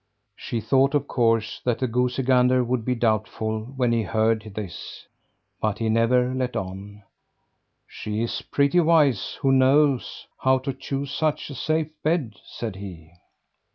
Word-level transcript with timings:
She 0.35 0.61
thought, 0.61 0.95
of 0.95 1.07
course, 1.07 1.61
that 1.63 1.77
the 1.77 1.85
goosey 1.87 2.23
gander 2.23 2.63
would 2.63 2.83
be 2.83 2.95
doubtful 2.95 3.65
when 3.77 3.91
he 3.91 4.01
heard 4.01 4.41
this, 4.55 5.05
but 5.61 5.77
he 5.77 5.89
never 5.89 6.33
let 6.33 6.55
on. 6.55 7.03
"She 7.87 8.23
is 8.23 8.41
pretty 8.41 8.79
wise 8.79 9.37
who 9.43 9.51
knows 9.51 10.25
how 10.39 10.57
to 10.57 10.73
choose 10.73 11.13
such 11.13 11.51
a 11.51 11.53
safe 11.53 11.91
bed," 12.01 12.33
said 12.43 12.77
he. 12.77 13.11